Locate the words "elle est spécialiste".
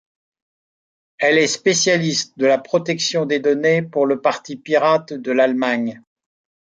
1.19-2.35